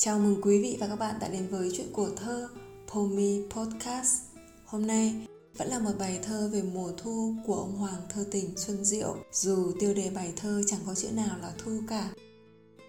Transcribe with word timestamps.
Chào 0.00 0.18
mừng 0.18 0.40
quý 0.42 0.62
vị 0.62 0.76
và 0.80 0.86
các 0.86 0.96
bạn 0.96 1.14
đã 1.20 1.28
đến 1.28 1.48
với 1.50 1.70
chuyện 1.76 1.86
của 1.92 2.10
thơ 2.16 2.48
Pomi 2.92 3.42
Podcast. 3.50 4.22
Hôm 4.64 4.86
nay 4.86 5.26
vẫn 5.56 5.68
là 5.68 5.78
một 5.78 5.90
bài 5.98 6.18
thơ 6.22 6.50
về 6.52 6.62
mùa 6.62 6.92
thu 6.96 7.34
của 7.46 7.54
ông 7.54 7.76
Hoàng 7.76 8.02
thơ 8.14 8.24
tình 8.30 8.56
Xuân 8.56 8.84
Diệu. 8.84 9.16
Dù 9.32 9.72
tiêu 9.80 9.94
đề 9.94 10.10
bài 10.10 10.32
thơ 10.36 10.62
chẳng 10.66 10.80
có 10.86 10.94
chữ 10.94 11.08
nào 11.12 11.38
là 11.38 11.52
thu 11.58 11.70
cả. 11.88 12.10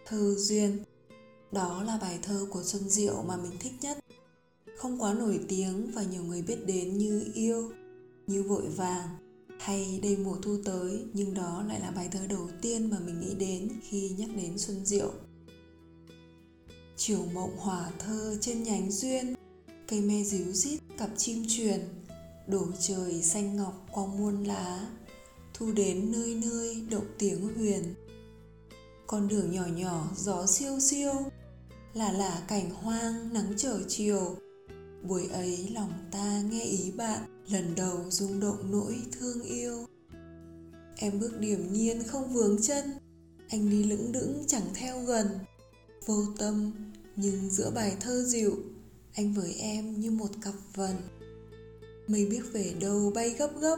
Thơ 0.05 0.35
duyên. 0.37 0.83
Đó 1.51 1.83
là 1.83 1.97
bài 2.01 2.19
thơ 2.21 2.47
của 2.49 2.63
Xuân 2.63 2.89
Diệu 2.89 3.23
mà 3.27 3.37
mình 3.37 3.51
thích 3.59 3.73
nhất. 3.81 3.97
Không 4.77 5.01
quá 5.01 5.13
nổi 5.13 5.39
tiếng 5.47 5.91
và 5.93 6.03
nhiều 6.03 6.23
người 6.23 6.41
biết 6.41 6.65
đến 6.65 6.97
như 6.97 7.31
yêu, 7.33 7.71
như 8.27 8.43
vội 8.43 8.67
vàng, 8.67 9.07
hay 9.59 9.99
đây 10.03 10.17
mùa 10.17 10.35
thu 10.41 10.57
tới 10.65 11.05
nhưng 11.13 11.33
đó 11.33 11.63
lại 11.67 11.79
là 11.79 11.91
bài 11.91 12.09
thơ 12.11 12.19
đầu 12.29 12.49
tiên 12.61 12.89
mà 12.89 12.97
mình 13.05 13.19
nghĩ 13.19 13.35
đến 13.35 13.69
khi 13.83 14.09
nhắc 14.17 14.29
đến 14.35 14.57
Xuân 14.57 14.85
Diệu 14.85 15.11
chiều 17.01 17.25
mộng 17.33 17.57
hòa 17.57 17.91
thơ 17.99 18.37
trên 18.41 18.63
nhánh 18.63 18.91
duyên, 18.91 19.35
cây 19.87 20.01
me 20.01 20.23
díu 20.23 20.53
rít 20.53 20.79
cặp 20.97 21.09
chim 21.17 21.45
truyền 21.49 21.79
đổ 22.47 22.67
trời 22.79 23.21
xanh 23.21 23.55
ngọc 23.55 23.85
qua 23.91 24.05
muôn 24.05 24.43
lá, 24.43 24.87
thu 25.53 25.71
đến 25.71 26.11
nơi 26.11 26.35
nơi 26.35 26.83
động 26.91 27.05
tiếng 27.17 27.55
huyền. 27.55 27.93
Con 29.07 29.27
đường 29.27 29.51
nhỏ 29.51 29.65
nhỏ, 29.65 30.07
gió 30.17 30.45
siêu 30.45 30.79
siêu, 30.79 31.13
là 31.93 32.11
là 32.11 32.43
cảnh 32.47 32.69
hoang 32.69 33.33
nắng 33.33 33.53
trở 33.57 33.79
chiều. 33.87 34.35
Buổi 35.03 35.27
ấy 35.27 35.69
lòng 35.73 35.93
ta 36.11 36.41
nghe 36.41 36.63
ý 36.63 36.91
bạn, 36.91 37.43
lần 37.49 37.75
đầu 37.75 37.97
rung 38.09 38.39
động 38.39 38.71
nỗi 38.71 38.97
thương 39.19 39.41
yêu. 39.41 39.85
Em 40.95 41.19
bước 41.19 41.39
điềm 41.39 41.73
nhiên 41.73 42.03
không 42.03 42.33
vướng 42.33 42.61
chân, 42.61 42.91
anh 43.49 43.69
đi 43.69 43.83
lững 43.83 44.11
đững 44.11 44.43
chẳng 44.47 44.67
theo 44.73 44.99
gần. 44.99 45.27
Vô 46.05 46.25
tâm 46.37 46.71
nhưng 47.21 47.49
giữa 47.49 47.71
bài 47.71 47.95
thơ 47.99 48.23
dịu, 48.23 48.57
anh 49.13 49.33
với 49.33 49.53
em 49.53 49.99
như 49.99 50.11
một 50.11 50.29
cặp 50.41 50.53
vần. 50.75 50.95
Mây 52.07 52.25
biết 52.25 52.41
về 52.51 52.73
đâu 52.79 53.11
bay 53.15 53.29
gấp 53.29 53.49
gấp, 53.59 53.77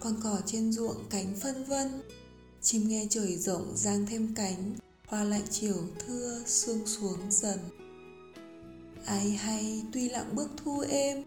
con 0.00 0.16
cỏ 0.22 0.40
trên 0.46 0.72
ruộng 0.72 1.04
cánh 1.10 1.34
phân 1.40 1.64
vân. 1.64 1.88
Chim 2.62 2.88
nghe 2.88 3.06
trời 3.10 3.36
rộng 3.36 3.76
giang 3.76 4.06
thêm 4.06 4.34
cánh, 4.36 4.74
hoa 5.06 5.24
lạnh 5.24 5.46
chiều 5.50 5.76
thưa 6.06 6.42
sương 6.46 6.86
xuống 6.86 7.30
dần. 7.30 7.58
Ai 9.04 9.30
hay, 9.30 9.82
tuy 9.92 10.08
lặng 10.08 10.30
bước 10.34 10.50
thu 10.56 10.80
êm, 10.80 11.22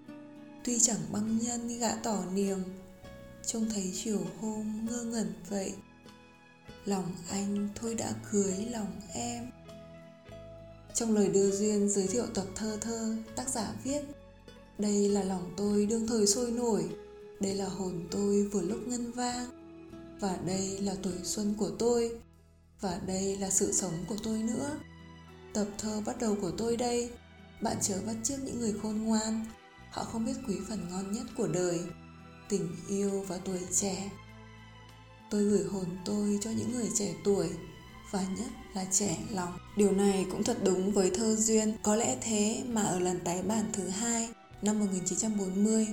tuy 0.64 0.80
chẳng 0.80 1.02
băng 1.12 1.40
nhân 1.40 1.80
gã 1.80 1.96
tỏ 1.96 2.24
niềm, 2.34 2.60
trông 3.46 3.70
thấy 3.70 3.94
chiều 4.04 4.22
hôm 4.42 4.86
ngơ 4.86 5.04
ngẩn 5.04 5.34
vậy. 5.50 5.74
Lòng 6.86 7.12
anh 7.30 7.70
thôi 7.76 7.96
đã 7.96 8.14
cưới 8.32 8.66
lòng 8.72 9.02
em 9.14 9.46
trong 10.96 11.16
lời 11.16 11.28
đưa 11.28 11.52
duyên 11.52 11.90
giới 11.90 12.08
thiệu 12.08 12.26
tập 12.34 12.46
thơ 12.56 12.78
thơ, 12.82 13.16
tác 13.36 13.50
giả 13.50 13.74
viết 13.84 14.02
Đây 14.78 15.10
là 15.10 15.24
lòng 15.24 15.54
tôi 15.58 15.86
đương 15.86 16.08
thời 16.08 16.28
sôi 16.28 16.52
nổi 16.52 16.84
Đây 17.40 17.54
là 17.56 17.66
hồn 17.66 18.08
tôi 18.12 18.44
vừa 18.44 18.62
lúc 18.62 18.80
ngân 18.88 19.12
vang 19.12 19.46
Và 20.20 20.38
đây 20.46 20.78
là 20.80 20.96
tuổi 21.04 21.14
xuân 21.24 21.56
của 21.58 21.70
tôi 21.80 22.12
Và 22.82 23.00
đây 23.08 23.38
là 23.38 23.50
sự 23.50 23.72
sống 23.72 23.94
của 24.08 24.16
tôi 24.24 24.38
nữa. 24.38 24.80
Tập 25.54 25.68
thơ 25.78 26.02
bắt 26.06 26.16
đầu 26.20 26.38
của 26.42 26.52
tôi 26.58 26.78
đây 26.78 27.10
Bạn 27.62 27.78
chớ 27.82 27.96
bắt 28.08 28.16
chước 28.24 28.44
những 28.44 28.60
người 28.60 28.74
khôn 28.84 29.02
ngoan 29.02 29.46
Họ 29.92 30.04
không 30.04 30.26
biết 30.26 30.36
quý 30.48 30.56
phần 30.70 30.88
ngon 30.90 31.12
nhất 31.12 31.26
của 31.38 31.48
đời 31.48 31.80
Tình 32.50 32.76
yêu 32.90 33.26
và 33.28 33.38
tuổi 33.38 33.60
trẻ. 33.72 34.12
Tôi 35.30 35.44
gửi 35.44 35.64
hồn 35.64 35.86
tôi 36.06 36.40
cho 36.42 36.50
những 36.50 36.72
người 36.72 36.90
trẻ 36.96 37.14
tuổi 37.24 37.50
và 38.16 38.26
nhất 38.38 38.48
là 38.74 38.86
trẻ 38.92 39.18
lòng. 39.32 39.58
Điều 39.78 39.92
này 39.92 40.26
cũng 40.32 40.44
thật 40.44 40.58
đúng 40.64 40.92
với 40.92 41.12
thơ 41.16 41.36
duyên, 41.36 41.74
có 41.84 41.96
lẽ 41.96 42.18
thế 42.22 42.64
mà 42.70 42.82
ở 42.82 43.00
lần 43.00 43.20
tái 43.20 43.42
bản 43.42 43.66
thứ 43.74 43.88
hai 43.88 44.30
năm 44.62 44.80
1940, 44.80 45.88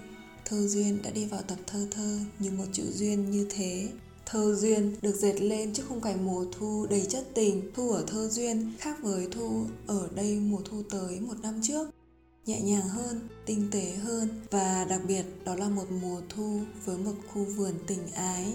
thơ 0.44 0.68
duyên 0.68 1.02
đã 1.02 1.10
đi 1.10 1.24
vào 1.24 1.42
tập 1.42 1.58
thơ 1.66 1.86
thơ 1.90 2.18
như 2.38 2.50
một 2.50 2.64
chữ 2.72 2.82
duyên 2.92 3.30
như 3.30 3.46
thế. 3.50 3.88
Thơ 4.26 4.54
duyên 4.54 4.96
được 5.02 5.14
dệt 5.14 5.40
lên 5.40 5.74
trước 5.74 5.82
khung 5.88 6.00
cảnh 6.00 6.26
mùa 6.26 6.44
thu 6.58 6.86
đầy 6.90 7.06
chất 7.08 7.24
tình. 7.34 7.70
Thu 7.74 7.90
ở 7.90 8.04
thơ 8.06 8.28
duyên 8.28 8.72
khác 8.78 8.96
với 9.02 9.28
thu 9.32 9.66
ở 9.86 10.08
đây 10.14 10.40
mùa 10.40 10.60
thu 10.64 10.82
tới 10.90 11.20
một 11.20 11.34
năm 11.42 11.60
trước 11.62 11.90
nhẹ 12.46 12.60
nhàng 12.60 12.88
hơn, 12.88 13.28
tinh 13.46 13.68
tế 13.70 13.92
hơn 13.92 14.28
và 14.50 14.84
đặc 14.84 15.00
biệt 15.08 15.24
đó 15.44 15.54
là 15.54 15.68
một 15.68 15.86
mùa 16.02 16.20
thu 16.28 16.60
với 16.84 16.98
một 16.98 17.14
khu 17.32 17.44
vườn 17.44 17.74
tình 17.86 18.12
ái. 18.14 18.52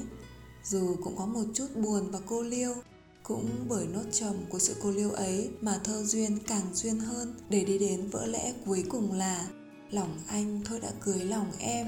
Dù 0.63 0.95
cũng 1.03 1.15
có 1.17 1.25
một 1.25 1.43
chút 1.53 1.67
buồn 1.75 2.11
và 2.11 2.19
cô 2.25 2.41
liêu, 2.41 2.73
cũng 3.27 3.49
bởi 3.67 3.87
nốt 3.87 4.03
trầm 4.11 4.35
của 4.49 4.59
sự 4.59 4.75
cô 4.81 4.91
liêu 4.91 5.11
ấy 5.11 5.49
mà 5.61 5.79
thơ 5.83 6.03
duyên 6.03 6.37
càng 6.47 6.73
duyên 6.73 6.99
hơn 6.99 7.33
để 7.49 7.65
đi 7.65 7.77
đến 7.77 8.09
vỡ 8.09 8.25
lẽ 8.25 8.53
cuối 8.65 8.83
cùng 8.89 9.13
là 9.13 9.47
lòng 9.91 10.19
anh 10.27 10.61
thôi 10.65 10.79
đã 10.79 10.91
cưới 11.01 11.19
lòng 11.19 11.51
em. 11.59 11.87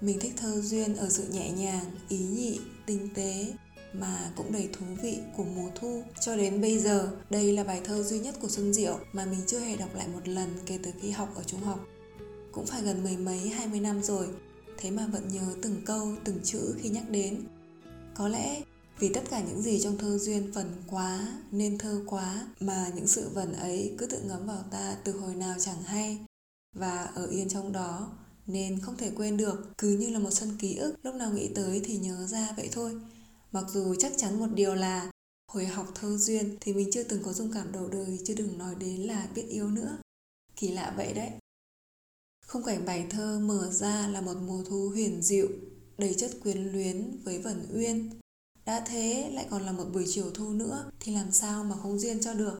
Mình 0.00 0.18
thích 0.20 0.32
thơ 0.36 0.60
duyên 0.60 0.96
ở 0.96 1.08
sự 1.08 1.24
nhẹ 1.32 1.50
nhàng, 1.50 1.84
ý 2.08 2.18
nhị, 2.18 2.60
tinh 2.86 3.08
tế 3.14 3.52
mà 3.92 4.32
cũng 4.36 4.52
đầy 4.52 4.68
thú 4.72 4.86
vị 5.02 5.18
của 5.36 5.44
mùa 5.44 5.70
thu. 5.74 6.02
Cho 6.20 6.36
đến 6.36 6.60
bây 6.60 6.78
giờ, 6.78 7.10
đây 7.30 7.52
là 7.52 7.64
bài 7.64 7.80
thơ 7.84 8.02
duy 8.02 8.18
nhất 8.18 8.34
của 8.40 8.48
xuân 8.48 8.74
diệu 8.74 8.98
mà 9.12 9.24
mình 9.24 9.40
chưa 9.46 9.60
hề 9.60 9.76
đọc 9.76 9.94
lại 9.94 10.08
một 10.08 10.28
lần 10.28 10.48
kể 10.66 10.78
từ 10.82 10.90
khi 11.00 11.10
học 11.10 11.28
ở 11.34 11.42
trung 11.42 11.60
học. 11.60 11.86
Cũng 12.52 12.66
phải 12.66 12.82
gần 12.82 13.02
mười 13.02 13.16
mấy, 13.16 13.48
hai 13.48 13.66
mươi 13.68 13.80
năm 13.80 14.02
rồi, 14.02 14.26
thế 14.76 14.90
mà 14.90 15.06
vẫn 15.12 15.28
nhớ 15.28 15.54
từng 15.62 15.82
câu, 15.86 16.12
từng 16.24 16.38
chữ 16.42 16.74
khi 16.78 16.88
nhắc 16.88 17.10
đến. 17.10 17.44
Có 18.14 18.28
lẽ 18.28 18.62
vì 19.00 19.12
tất 19.14 19.22
cả 19.30 19.44
những 19.48 19.62
gì 19.62 19.80
trong 19.80 19.98
thơ 19.98 20.18
duyên 20.18 20.52
vần 20.52 20.72
quá, 20.86 21.38
nên 21.50 21.78
thơ 21.78 22.02
quá, 22.06 22.48
mà 22.60 22.90
những 22.94 23.06
sự 23.06 23.28
vần 23.28 23.52
ấy 23.52 23.94
cứ 23.98 24.06
tự 24.06 24.20
ngấm 24.22 24.46
vào 24.46 24.64
ta 24.70 24.96
từ 25.04 25.12
hồi 25.12 25.34
nào 25.34 25.56
chẳng 25.60 25.82
hay. 25.82 26.18
Và 26.76 27.02
ở 27.02 27.26
yên 27.26 27.48
trong 27.48 27.72
đó, 27.72 28.12
nên 28.46 28.80
không 28.80 28.96
thể 28.96 29.10
quên 29.16 29.36
được, 29.36 29.70
cứ 29.78 29.88
như 29.88 30.10
là 30.10 30.18
một 30.18 30.30
sân 30.30 30.56
ký 30.58 30.76
ức, 30.76 30.94
lúc 31.02 31.14
nào 31.14 31.32
nghĩ 31.32 31.48
tới 31.54 31.80
thì 31.84 31.98
nhớ 31.98 32.26
ra 32.26 32.52
vậy 32.56 32.68
thôi. 32.72 33.00
Mặc 33.52 33.64
dù 33.68 33.94
chắc 33.98 34.12
chắn 34.16 34.38
một 34.38 34.48
điều 34.54 34.74
là, 34.74 35.10
hồi 35.52 35.66
học 35.66 35.86
thơ 35.94 36.16
duyên 36.16 36.56
thì 36.60 36.72
mình 36.72 36.90
chưa 36.92 37.02
từng 37.02 37.22
có 37.22 37.32
dung 37.32 37.52
cảm 37.52 37.72
đầu 37.72 37.88
đời, 37.88 38.18
chứ 38.24 38.34
đừng 38.34 38.58
nói 38.58 38.74
đến 38.74 39.00
là 39.00 39.28
biết 39.34 39.46
yêu 39.48 39.68
nữa. 39.68 39.98
Kỳ 40.56 40.68
lạ 40.68 40.94
vậy 40.96 41.12
đấy. 41.12 41.30
Khung 42.46 42.62
cảnh 42.62 42.84
bài 42.84 43.06
thơ 43.10 43.38
mở 43.38 43.70
ra 43.72 44.08
là 44.08 44.20
một 44.20 44.36
mùa 44.46 44.64
thu 44.64 44.88
huyền 44.88 45.22
diệu 45.22 45.48
đầy 45.98 46.14
chất 46.14 46.30
quyến 46.42 46.72
luyến 46.72 47.20
với 47.24 47.38
vần 47.38 47.66
uyên 47.74 48.10
đã 48.68 48.84
thế 48.86 49.30
lại 49.34 49.46
còn 49.50 49.62
là 49.62 49.72
một 49.72 49.84
buổi 49.92 50.04
chiều 50.08 50.30
thu 50.34 50.50
nữa 50.50 50.90
thì 51.00 51.14
làm 51.14 51.32
sao 51.32 51.64
mà 51.64 51.76
không 51.82 51.98
duyên 51.98 52.20
cho 52.20 52.34
được. 52.34 52.58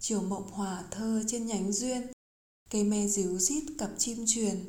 Chiều 0.00 0.22
mộng 0.22 0.50
hòa 0.50 0.84
thơ 0.90 1.22
trên 1.26 1.46
nhánh 1.46 1.72
duyên, 1.72 2.12
cây 2.70 2.84
me 2.84 3.06
díu 3.06 3.38
rít 3.38 3.64
cặp 3.78 3.90
chim 3.98 4.24
truyền, 4.26 4.68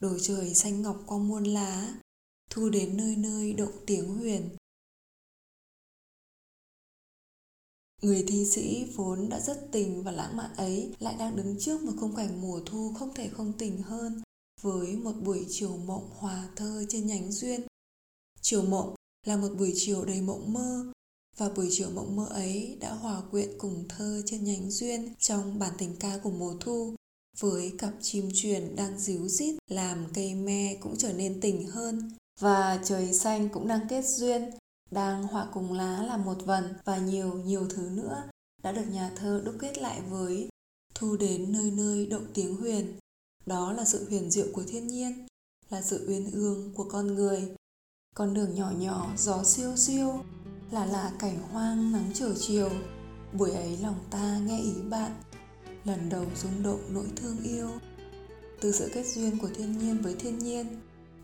đồi 0.00 0.18
trời 0.22 0.54
xanh 0.54 0.82
ngọc 0.82 1.02
qua 1.06 1.18
muôn 1.18 1.44
lá, 1.44 1.94
thu 2.50 2.68
đến 2.68 2.96
nơi 2.96 3.16
nơi 3.16 3.52
động 3.52 3.72
tiếng 3.86 4.18
huyền. 4.18 4.56
Người 8.02 8.24
thi 8.28 8.44
sĩ 8.44 8.92
vốn 8.94 9.28
đã 9.28 9.40
rất 9.40 9.68
tình 9.72 10.02
và 10.02 10.10
lãng 10.10 10.36
mạn 10.36 10.54
ấy 10.56 10.94
lại 10.98 11.16
đang 11.18 11.36
đứng 11.36 11.56
trước 11.60 11.82
một 11.82 11.92
khung 12.00 12.16
cảnh 12.16 12.40
mùa 12.40 12.60
thu 12.66 12.94
không 12.98 13.14
thể 13.14 13.28
không 13.28 13.52
tình 13.58 13.82
hơn 13.82 14.22
với 14.60 14.96
một 14.96 15.12
buổi 15.22 15.46
chiều 15.48 15.76
mộng 15.76 16.10
hòa 16.10 16.48
thơ 16.56 16.84
trên 16.88 17.06
nhánh 17.06 17.32
duyên. 17.32 17.60
Chiều 18.40 18.62
mộng 18.62 18.94
là 19.24 19.36
một 19.36 19.48
buổi 19.58 19.72
chiều 19.76 20.04
đầy 20.04 20.20
mộng 20.20 20.52
mơ. 20.52 20.92
Và 21.36 21.48
buổi 21.48 21.68
chiều 21.70 21.90
mộng 21.90 22.16
mơ 22.16 22.26
ấy 22.30 22.76
đã 22.80 22.92
hòa 22.92 23.22
quyện 23.30 23.48
cùng 23.58 23.84
thơ 23.88 24.22
trên 24.26 24.44
nhánh 24.44 24.70
duyên 24.70 25.14
trong 25.18 25.58
bản 25.58 25.72
tình 25.78 25.96
ca 26.00 26.18
của 26.22 26.30
mùa 26.30 26.54
thu, 26.60 26.94
với 27.38 27.72
cặp 27.78 27.92
chim 28.00 28.28
truyền 28.34 28.76
đang 28.76 28.98
díu 28.98 29.28
rít 29.28 29.54
làm 29.70 30.06
cây 30.14 30.34
me 30.34 30.74
cũng 30.80 30.96
trở 30.98 31.12
nên 31.12 31.40
tỉnh 31.40 31.66
hơn. 31.66 32.12
Và 32.40 32.82
trời 32.84 33.12
xanh 33.12 33.48
cũng 33.48 33.68
đang 33.68 33.88
kết 33.88 34.04
duyên, 34.08 34.50
đang 34.90 35.22
họa 35.22 35.48
cùng 35.54 35.72
lá 35.72 36.02
là 36.02 36.16
một 36.16 36.36
vần. 36.44 36.64
Và 36.84 36.98
nhiều 36.98 37.34
nhiều 37.34 37.68
thứ 37.68 37.82
nữa 37.82 38.22
đã 38.62 38.72
được 38.72 38.84
nhà 38.92 39.10
thơ 39.16 39.42
đúc 39.44 39.54
kết 39.60 39.78
lại 39.78 40.00
với 40.10 40.48
thu 40.94 41.16
đến 41.16 41.52
nơi 41.52 41.70
nơi 41.70 42.06
động 42.06 42.26
tiếng 42.34 42.56
huyền. 42.56 42.98
Đó 43.46 43.72
là 43.72 43.84
sự 43.84 44.06
huyền 44.08 44.30
diệu 44.30 44.46
của 44.52 44.62
thiên 44.68 44.86
nhiên, 44.86 45.26
là 45.70 45.82
sự 45.82 46.04
uyên 46.08 46.30
ương 46.30 46.72
của 46.74 46.84
con 46.90 47.14
người 47.14 47.54
con 48.14 48.34
đường 48.34 48.54
nhỏ 48.54 48.70
nhỏ, 48.78 49.10
gió 49.16 49.44
siêu 49.44 49.76
siêu, 49.76 50.24
là 50.70 50.86
là 50.86 51.12
cảnh 51.18 51.38
hoang 51.52 51.92
nắng 51.92 52.10
trở 52.14 52.34
chiều. 52.34 52.70
Buổi 53.32 53.50
ấy 53.50 53.78
lòng 53.82 53.98
ta 54.10 54.38
nghe 54.38 54.60
ý 54.60 54.72
bạn, 54.90 55.10
lần 55.84 56.08
đầu 56.08 56.24
rung 56.42 56.62
động 56.62 56.80
nỗi 56.88 57.06
thương 57.16 57.36
yêu. 57.44 57.68
Từ 58.60 58.72
sự 58.72 58.90
kết 58.94 59.06
duyên 59.06 59.38
của 59.38 59.48
thiên 59.54 59.78
nhiên 59.78 60.02
với 60.02 60.14
thiên 60.14 60.38
nhiên, 60.38 60.66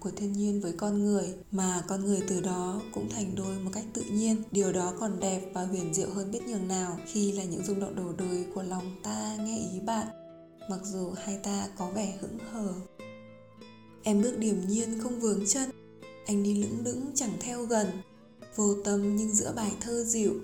của 0.00 0.10
thiên 0.16 0.32
nhiên 0.32 0.60
với 0.60 0.72
con 0.72 1.04
người, 1.04 1.34
mà 1.52 1.82
con 1.88 2.04
người 2.04 2.20
từ 2.28 2.40
đó 2.40 2.80
cũng 2.94 3.08
thành 3.10 3.34
đôi 3.34 3.58
một 3.58 3.70
cách 3.72 3.84
tự 3.92 4.02
nhiên. 4.02 4.42
Điều 4.52 4.72
đó 4.72 4.92
còn 5.00 5.20
đẹp 5.20 5.50
và 5.54 5.64
huyền 5.64 5.94
diệu 5.94 6.10
hơn 6.10 6.30
biết 6.30 6.42
nhường 6.48 6.68
nào 6.68 6.98
khi 7.06 7.32
là 7.32 7.44
những 7.44 7.64
rung 7.64 7.80
động 7.80 7.96
đầu 7.96 8.12
đời 8.18 8.46
của 8.54 8.62
lòng 8.62 8.96
ta 9.02 9.36
nghe 9.40 9.58
ý 9.58 9.80
bạn, 9.80 10.06
mặc 10.70 10.80
dù 10.84 11.12
hai 11.24 11.38
ta 11.42 11.68
có 11.78 11.90
vẻ 11.90 12.18
hững 12.20 12.38
hờ. 12.52 12.72
Em 14.02 14.22
bước 14.22 14.38
điềm 14.38 14.56
nhiên 14.68 15.00
không 15.02 15.20
vướng 15.20 15.46
chân 15.46 15.70
anh 16.30 16.42
đi 16.42 16.54
lững 16.54 16.84
đững 16.84 17.10
chẳng 17.14 17.32
theo 17.40 17.64
gần. 17.64 17.86
Vô 18.56 18.74
tâm 18.84 19.16
nhưng 19.16 19.34
giữa 19.34 19.52
bài 19.56 19.72
thơ 19.80 20.04
dịu, 20.04 20.34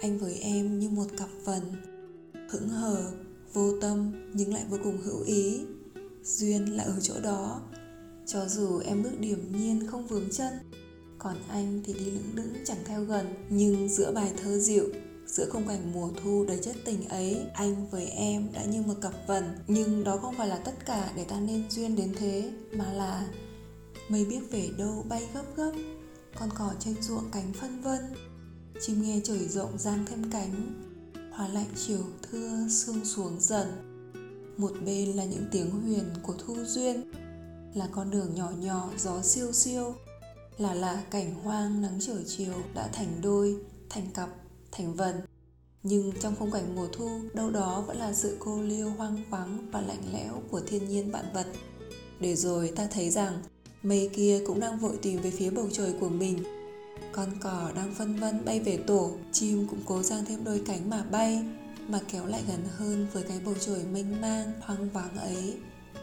anh 0.00 0.18
với 0.18 0.34
em 0.34 0.78
như 0.78 0.88
một 0.88 1.06
cặp 1.18 1.28
vần. 1.44 1.62
Hững 2.50 2.68
hờ, 2.68 3.12
vô 3.52 3.80
tâm 3.80 4.12
nhưng 4.34 4.54
lại 4.54 4.64
vô 4.70 4.76
cùng 4.84 4.98
hữu 5.04 5.22
ý. 5.22 5.60
Duyên 6.24 6.76
là 6.76 6.84
ở 6.84 6.94
chỗ 7.00 7.14
đó. 7.22 7.60
Cho 8.26 8.48
dù 8.48 8.78
em 8.78 9.02
bước 9.02 9.20
điểm 9.20 9.52
nhiên 9.58 9.86
không 9.86 10.06
vướng 10.06 10.30
chân, 10.30 10.52
còn 11.18 11.36
anh 11.48 11.80
thì 11.84 11.92
đi 11.92 12.04
lững 12.04 12.30
lững 12.34 12.54
chẳng 12.64 12.84
theo 12.84 13.04
gần. 13.04 13.26
Nhưng 13.50 13.88
giữa 13.88 14.12
bài 14.12 14.32
thơ 14.42 14.58
dịu, 14.58 14.88
giữa 15.26 15.48
khung 15.50 15.68
cảnh 15.68 15.92
mùa 15.94 16.10
thu 16.22 16.44
đầy 16.44 16.58
chất 16.58 16.76
tình 16.84 17.08
ấy, 17.08 17.40
anh 17.54 17.86
với 17.90 18.06
em 18.06 18.48
đã 18.52 18.64
như 18.64 18.82
một 18.82 18.94
cặp 19.00 19.12
vần. 19.26 19.44
Nhưng 19.66 20.04
đó 20.04 20.16
không 20.16 20.34
phải 20.38 20.48
là 20.48 20.58
tất 20.58 20.86
cả 20.86 21.12
để 21.16 21.24
ta 21.24 21.40
nên 21.40 21.70
duyên 21.70 21.96
đến 21.96 22.12
thế, 22.18 22.50
mà 22.72 22.92
là 22.92 23.26
mây 24.12 24.24
biết 24.24 24.40
về 24.50 24.70
đâu 24.78 25.04
bay 25.08 25.28
gấp 25.34 25.44
gấp, 25.56 25.72
con 26.34 26.48
cỏ 26.58 26.74
trên 26.80 27.02
ruộng 27.02 27.30
cánh 27.32 27.52
phân 27.52 27.82
vân. 27.82 28.00
Chim 28.80 29.02
nghe 29.02 29.20
trời 29.24 29.48
rộng 29.48 29.78
giang 29.78 30.04
thêm 30.06 30.30
cánh 30.30 30.82
hoa 31.32 31.48
lạnh 31.48 31.70
chiều 31.76 32.04
thưa 32.22 32.68
sương 32.70 33.04
xuống 33.04 33.36
dần. 33.40 33.66
Một 34.56 34.72
bên 34.86 35.12
là 35.12 35.24
những 35.24 35.44
tiếng 35.50 35.70
huyền 35.70 36.04
của 36.22 36.34
thu 36.38 36.56
duyên, 36.64 37.12
là 37.74 37.88
con 37.92 38.10
đường 38.10 38.34
nhỏ 38.34 38.50
nhỏ, 38.60 38.90
gió 38.98 39.22
siêu 39.22 39.52
siêu. 39.52 39.94
Là 40.58 40.74
là 40.74 41.02
cảnh 41.10 41.34
hoang 41.34 41.82
nắng 41.82 41.98
trở 42.00 42.22
chiều 42.26 42.54
đã 42.74 42.88
thành 42.92 43.20
đôi, 43.22 43.56
thành 43.90 44.06
cặp, 44.14 44.28
thành 44.72 44.94
vần. 44.94 45.20
Nhưng 45.82 46.12
trong 46.20 46.36
khung 46.38 46.50
cảnh 46.50 46.74
mùa 46.74 46.88
thu, 46.92 47.20
đâu 47.34 47.50
đó 47.50 47.84
vẫn 47.86 47.96
là 47.96 48.12
sự 48.12 48.36
cô 48.38 48.62
liêu 48.62 48.90
hoang 48.90 49.22
vắng 49.30 49.70
và 49.70 49.80
lạnh 49.80 50.02
lẽo 50.12 50.42
của 50.50 50.60
thiên 50.60 50.88
nhiên 50.88 51.10
vạn 51.10 51.24
vật. 51.34 51.46
Để 52.20 52.36
rồi 52.36 52.72
ta 52.76 52.86
thấy 52.86 53.10
rằng 53.10 53.42
mây 53.82 54.10
kia 54.12 54.40
cũng 54.46 54.60
đang 54.60 54.78
vội 54.78 54.96
tìm 55.02 55.20
về 55.20 55.30
phía 55.30 55.50
bầu 55.50 55.68
trời 55.72 55.92
của 56.00 56.08
mình. 56.08 56.38
Con 57.12 57.28
cò 57.40 57.70
đang 57.74 57.94
phân 57.94 58.16
vân 58.16 58.44
bay 58.44 58.60
về 58.60 58.76
tổ, 58.76 59.10
chim 59.32 59.66
cũng 59.70 59.80
cố 59.86 60.02
giang 60.02 60.24
thêm 60.24 60.44
đôi 60.44 60.62
cánh 60.66 60.90
mà 60.90 61.04
bay, 61.10 61.42
mà 61.88 62.00
kéo 62.12 62.26
lại 62.26 62.42
gần 62.48 62.60
hơn 62.76 63.06
với 63.12 63.22
cái 63.22 63.40
bầu 63.44 63.54
trời 63.60 63.80
mênh 63.92 64.20
mang 64.20 64.52
hoang 64.60 64.90
vắng 64.90 65.16
ấy. 65.16 65.54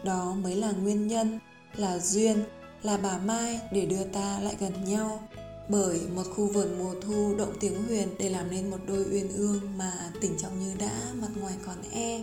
Đó 0.03 0.35
mới 0.43 0.55
là 0.55 0.71
nguyên 0.71 1.07
nhân, 1.07 1.39
là 1.75 1.99
duyên, 1.99 2.43
là 2.83 2.97
bà 2.97 3.17
mai 3.17 3.59
để 3.73 3.85
đưa 3.85 4.03
ta 4.03 4.39
lại 4.39 4.55
gần 4.59 4.73
nhau. 4.85 5.29
Bởi 5.69 5.99
một 6.15 6.23
khu 6.35 6.47
vườn 6.47 6.77
mùa 6.79 6.93
thu 7.01 7.35
động 7.37 7.53
tiếng 7.59 7.83
huyền 7.83 8.07
để 8.19 8.29
làm 8.29 8.51
nên 8.51 8.71
một 8.71 8.77
đôi 8.87 9.05
uyên 9.11 9.31
ương 9.31 9.59
mà 9.77 10.11
tỉnh 10.21 10.37
trong 10.37 10.59
như 10.59 10.73
đã 10.79 11.13
mặt 11.21 11.27
ngoài 11.41 11.53
còn 11.65 11.77
e. 11.91 12.21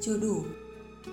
Chưa 0.00 0.16
đủ, 0.16 0.42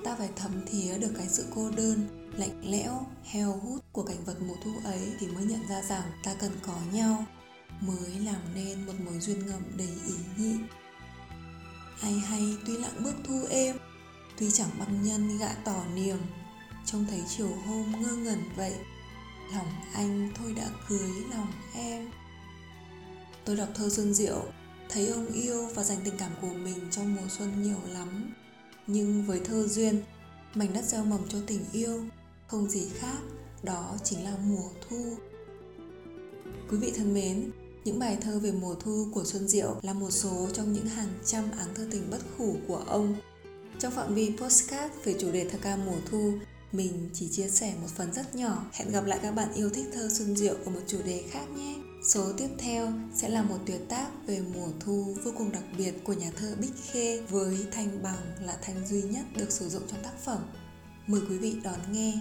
ta 0.03 0.15
phải 0.15 0.29
thấm 0.35 0.51
thía 0.71 0.97
được 0.97 1.11
cái 1.17 1.27
sự 1.29 1.45
cô 1.55 1.71
đơn 1.77 2.24
lạnh 2.37 2.71
lẽo, 2.71 3.07
heo 3.23 3.51
hút 3.51 3.83
của 3.91 4.03
cảnh 4.03 4.23
vật 4.25 4.35
mùa 4.47 4.55
thu 4.63 4.71
ấy 4.83 5.13
thì 5.19 5.27
mới 5.27 5.45
nhận 5.45 5.67
ra 5.69 5.81
rằng 5.81 6.11
ta 6.23 6.33
cần 6.39 6.51
có 6.67 6.73
nhau, 6.93 7.25
mới 7.81 8.19
làm 8.25 8.41
nên 8.55 8.85
một 8.85 8.93
mối 9.05 9.19
duyên 9.19 9.47
ngầm 9.47 9.77
đầy 9.77 9.89
ý 10.07 10.13
nhị. 10.37 10.55
Ai 12.01 12.13
hay 12.13 12.57
tuy 12.65 12.77
lặng 12.77 13.03
bước 13.03 13.15
thu 13.27 13.45
êm, 13.49 13.77
tuy 14.37 14.51
chẳng 14.51 14.69
băng 14.79 15.03
nhân 15.03 15.37
gạ 15.37 15.55
tỏ 15.63 15.83
niềm, 15.95 16.17
trông 16.85 17.05
thấy 17.09 17.23
chiều 17.37 17.49
hôm 17.67 18.01
ngơ 18.01 18.15
ngẩn 18.15 18.39
vậy, 18.55 18.73
lòng 19.53 19.67
anh 19.93 20.31
thôi 20.35 20.53
đã 20.57 20.69
cưới 20.89 21.09
lòng 21.31 21.51
em. 21.75 22.09
Tôi 23.45 23.55
đọc 23.55 23.69
thơ 23.75 23.89
xuân 23.89 24.13
diệu, 24.13 24.43
thấy 24.89 25.07
ông 25.07 25.27
yêu 25.27 25.67
và 25.75 25.83
dành 25.83 25.97
tình 26.03 26.17
cảm 26.17 26.31
của 26.41 26.53
mình 26.53 26.87
trong 26.91 27.15
mùa 27.15 27.27
xuân 27.29 27.63
nhiều 27.63 27.79
lắm. 27.93 28.33
Nhưng 28.87 29.25
với 29.25 29.39
thơ 29.45 29.67
duyên, 29.67 30.01
mảnh 30.55 30.73
đất 30.73 30.85
gieo 30.85 31.05
mầm 31.05 31.29
cho 31.29 31.37
tình 31.47 31.65
yêu 31.71 32.03
không 32.47 32.69
gì 32.69 32.89
khác 32.99 33.17
đó 33.63 33.97
chính 34.03 34.23
là 34.23 34.37
mùa 34.47 34.69
thu 34.89 35.15
quý 36.69 36.77
vị 36.77 36.91
thân 36.95 37.13
mến 37.13 37.51
những 37.85 37.99
bài 37.99 38.17
thơ 38.21 38.39
về 38.39 38.51
mùa 38.51 38.75
thu 38.75 39.07
của 39.13 39.23
Xuân 39.25 39.47
Diệu 39.47 39.75
là 39.81 39.93
một 39.93 40.11
số 40.11 40.47
trong 40.53 40.73
những 40.73 40.85
hàng 40.85 41.13
trăm 41.25 41.43
áng 41.57 41.73
thơ 41.75 41.87
tình 41.91 42.09
bất 42.11 42.19
khủ 42.37 42.55
của 42.67 42.83
ông. 42.87 43.15
Trong 43.79 43.93
phạm 43.93 44.15
vi 44.15 44.33
postcard 44.37 44.93
về 45.03 45.15
chủ 45.19 45.31
đề 45.31 45.49
thơ 45.49 45.57
ca 45.61 45.75
mùa 45.75 45.97
thu, 46.11 46.33
mình 46.71 47.09
chỉ 47.13 47.27
chia 47.31 47.47
sẻ 47.47 47.73
một 47.81 47.87
phần 47.95 48.13
rất 48.13 48.35
nhỏ. 48.35 48.65
Hẹn 48.73 48.91
gặp 48.91 49.05
lại 49.05 49.19
các 49.21 49.31
bạn 49.31 49.53
yêu 49.53 49.69
thích 49.69 49.85
thơ 49.93 50.09
Xuân 50.11 50.35
Diệu 50.35 50.55
ở 50.65 50.71
một 50.71 50.79
chủ 50.87 50.97
đề 51.05 51.23
khác 51.29 51.45
nhé. 51.57 51.75
Số 52.07 52.33
tiếp 52.37 52.49
theo 52.57 52.93
sẽ 53.15 53.29
là 53.29 53.43
một 53.43 53.57
tuyệt 53.65 53.81
tác 53.89 54.07
về 54.27 54.41
mùa 54.53 54.67
thu 54.79 55.15
vô 55.23 55.31
cùng 55.37 55.51
đặc 55.51 55.63
biệt 55.77 55.93
của 56.03 56.13
nhà 56.13 56.31
thơ 56.35 56.55
Bích 56.61 56.73
Khê 56.91 57.21
với 57.29 57.57
thanh 57.71 58.03
bằng 58.03 58.21
là 58.41 58.57
thanh 58.61 58.87
duy 58.87 59.01
nhất 59.01 59.25
được 59.35 59.51
sử 59.51 59.69
dụng 59.69 59.83
trong 59.91 60.03
tác 60.03 60.19
phẩm. 60.25 60.39
Mời 61.07 61.21
quý 61.29 61.37
vị 61.37 61.55
đón 61.63 61.79
nghe. 61.91 62.13